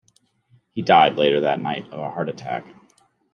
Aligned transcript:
He 0.73 0.81
died 0.81 1.15
later 1.15 1.41
that 1.41 1.61
night 1.61 1.85
of 1.91 1.99
a 1.99 2.09
heart 2.09 2.27
attack. 2.27 2.65